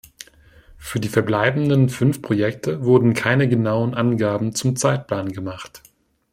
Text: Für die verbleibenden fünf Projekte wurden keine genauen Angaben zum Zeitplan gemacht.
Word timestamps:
Für 0.79 0.99
die 0.99 1.09
verbleibenden 1.09 1.87
fünf 1.87 2.23
Projekte 2.23 2.83
wurden 2.83 3.13
keine 3.13 3.47
genauen 3.47 3.93
Angaben 3.93 4.55
zum 4.55 4.75
Zeitplan 4.75 5.31
gemacht. 5.31 5.83